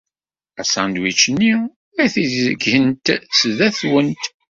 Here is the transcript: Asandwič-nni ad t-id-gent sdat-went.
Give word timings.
Asandwič-nni 0.61 1.53
ad 2.03 2.09
t-id-gent 2.13 3.05
sdat-went. 3.39 4.23